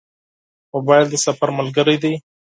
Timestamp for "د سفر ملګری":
1.09-1.97